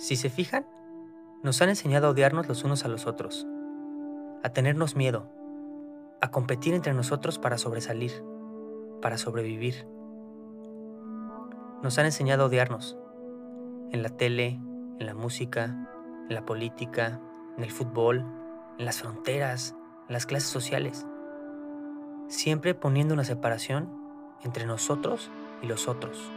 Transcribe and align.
Si 0.00 0.16
se 0.16 0.30
fijan, 0.30 0.66
nos 1.42 1.60
han 1.60 1.68
enseñado 1.68 2.06
a 2.06 2.10
odiarnos 2.12 2.48
los 2.48 2.64
unos 2.64 2.86
a 2.86 2.88
los 2.88 3.06
otros, 3.06 3.46
a 4.42 4.48
tenernos 4.48 4.96
miedo, 4.96 5.28
a 6.22 6.30
competir 6.30 6.72
entre 6.72 6.94
nosotros 6.94 7.38
para 7.38 7.58
sobresalir, 7.58 8.24
para 9.02 9.18
sobrevivir. 9.18 9.86
Nos 11.82 11.98
han 11.98 12.06
enseñado 12.06 12.44
a 12.44 12.46
odiarnos 12.46 12.96
en 13.92 14.02
la 14.02 14.08
tele, 14.08 14.58
en 14.98 15.04
la 15.04 15.12
música, 15.12 15.64
en 16.30 16.34
la 16.34 16.46
política, 16.46 17.20
en 17.58 17.64
el 17.64 17.70
fútbol, 17.70 18.24
en 18.78 18.86
las 18.86 19.02
fronteras, 19.02 19.76
en 20.08 20.14
las 20.14 20.24
clases 20.24 20.48
sociales, 20.48 21.06
siempre 22.26 22.74
poniendo 22.74 23.12
una 23.12 23.24
separación 23.24 23.92
entre 24.44 24.64
nosotros 24.64 25.30
y 25.60 25.66
los 25.66 25.88
otros. 25.88 26.32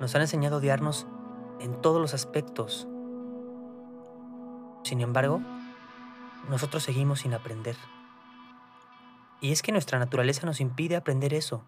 Nos 0.00 0.12
han 0.16 0.22
enseñado 0.22 0.56
a 0.56 0.58
odiarnos 0.58 1.06
en 1.60 1.80
todos 1.80 2.00
los 2.00 2.14
aspectos. 2.14 2.88
Sin 4.82 5.00
embargo, 5.00 5.40
nosotros 6.48 6.82
seguimos 6.82 7.20
sin 7.20 7.34
aprender. 7.34 7.76
Y 9.40 9.52
es 9.52 9.62
que 9.62 9.72
nuestra 9.72 9.98
naturaleza 9.98 10.46
nos 10.46 10.60
impide 10.60 10.96
aprender 10.96 11.34
eso, 11.34 11.62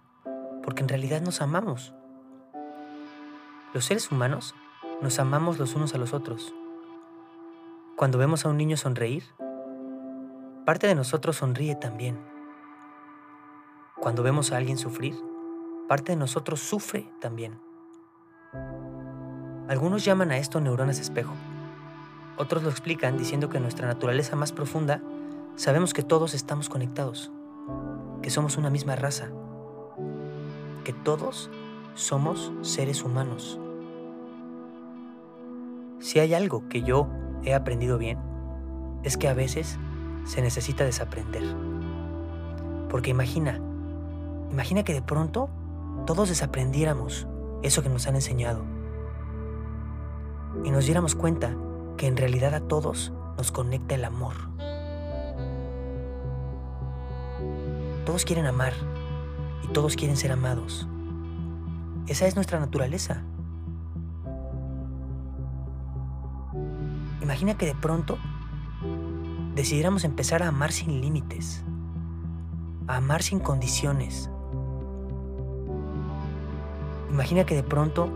porque 0.62 0.82
en 0.82 0.88
realidad 0.88 1.20
nos 1.20 1.40
amamos. 1.40 1.94
Los 3.74 3.84
seres 3.86 4.10
humanos 4.10 4.54
nos 5.00 5.18
amamos 5.18 5.58
los 5.58 5.74
unos 5.74 5.94
a 5.94 5.98
los 5.98 6.12
otros. 6.12 6.54
Cuando 7.96 8.18
vemos 8.18 8.44
a 8.44 8.48
un 8.48 8.56
niño 8.56 8.76
sonreír, 8.76 9.24
parte 10.66 10.86
de 10.86 10.94
nosotros 10.94 11.36
sonríe 11.36 11.74
también. 11.74 12.18
Cuando 14.00 14.22
vemos 14.22 14.52
a 14.52 14.56
alguien 14.56 14.78
sufrir, 14.78 15.14
parte 15.88 16.12
de 16.12 16.16
nosotros 16.16 16.60
sufre 16.60 17.10
también. 17.20 17.58
Algunos 19.72 20.04
llaman 20.04 20.30
a 20.32 20.36
esto 20.36 20.60
neuronas 20.60 20.98
espejo. 20.98 21.32
Otros 22.36 22.62
lo 22.62 22.68
explican 22.68 23.16
diciendo 23.16 23.48
que 23.48 23.56
en 23.56 23.62
nuestra 23.62 23.86
naturaleza 23.86 24.36
más 24.36 24.52
profunda 24.52 25.00
sabemos 25.56 25.94
que 25.94 26.02
todos 26.02 26.34
estamos 26.34 26.68
conectados, 26.68 27.32
que 28.20 28.28
somos 28.28 28.58
una 28.58 28.68
misma 28.68 28.96
raza, 28.96 29.30
que 30.84 30.92
todos 30.92 31.48
somos 31.94 32.52
seres 32.60 33.02
humanos. 33.02 33.58
Si 36.00 36.18
hay 36.18 36.34
algo 36.34 36.68
que 36.68 36.82
yo 36.82 37.08
he 37.42 37.54
aprendido 37.54 37.96
bien, 37.96 38.18
es 39.04 39.16
que 39.16 39.28
a 39.28 39.32
veces 39.32 39.78
se 40.26 40.42
necesita 40.42 40.84
desaprender. 40.84 41.44
Porque 42.90 43.08
imagina, 43.08 43.58
imagina 44.50 44.84
que 44.84 44.92
de 44.92 45.00
pronto 45.00 45.48
todos 46.04 46.28
desaprendiéramos 46.28 47.26
eso 47.62 47.82
que 47.82 47.88
nos 47.88 48.06
han 48.06 48.16
enseñado 48.16 48.81
y 50.64 50.70
nos 50.70 50.84
diéramos 50.84 51.14
cuenta 51.14 51.56
que 51.96 52.06
en 52.06 52.16
realidad 52.16 52.54
a 52.54 52.60
todos 52.60 53.12
nos 53.36 53.52
conecta 53.52 53.94
el 53.94 54.04
amor. 54.04 54.34
Todos 58.04 58.24
quieren 58.24 58.46
amar 58.46 58.72
y 59.64 59.68
todos 59.68 59.96
quieren 59.96 60.16
ser 60.16 60.32
amados. 60.32 60.88
Esa 62.06 62.26
es 62.26 62.34
nuestra 62.34 62.58
naturaleza. 62.58 63.22
Imagina 67.22 67.56
que 67.56 67.66
de 67.66 67.74
pronto 67.74 68.18
decidiéramos 69.54 70.04
empezar 70.04 70.42
a 70.42 70.48
amar 70.48 70.72
sin 70.72 71.00
límites, 71.00 71.64
a 72.88 72.96
amar 72.96 73.22
sin 73.22 73.38
condiciones. 73.38 74.30
Imagina 77.10 77.44
que 77.44 77.54
de 77.54 77.62
pronto 77.62 78.08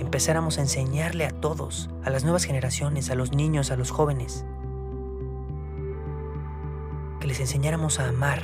empezáramos 0.00 0.58
a 0.58 0.62
enseñarle 0.62 1.26
a 1.26 1.30
todos, 1.30 1.90
a 2.04 2.10
las 2.10 2.24
nuevas 2.24 2.44
generaciones, 2.44 3.10
a 3.10 3.14
los 3.14 3.32
niños, 3.32 3.70
a 3.70 3.76
los 3.76 3.90
jóvenes, 3.90 4.44
que 7.20 7.26
les 7.26 7.40
enseñáramos 7.40 8.00
a 8.00 8.08
amar. 8.08 8.42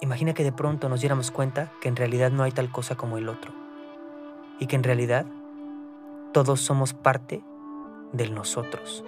Imagina 0.00 0.34
que 0.34 0.44
de 0.44 0.52
pronto 0.52 0.88
nos 0.88 1.00
diéramos 1.00 1.30
cuenta 1.30 1.72
que 1.80 1.88
en 1.88 1.96
realidad 1.96 2.30
no 2.30 2.42
hay 2.42 2.52
tal 2.52 2.70
cosa 2.70 2.96
como 2.96 3.16
el 3.16 3.28
otro 3.28 3.52
y 4.60 4.66
que 4.66 4.76
en 4.76 4.82
realidad 4.82 5.26
todos 6.32 6.60
somos 6.60 6.92
parte 6.92 7.42
del 8.12 8.34
nosotros. 8.34 9.04